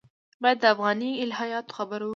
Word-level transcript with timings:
باید 0.41 0.57
د 0.61 0.65
افغاني 0.73 1.11
الهیاتو 1.23 1.75
خبره 1.77 2.03
وکړو. 2.05 2.09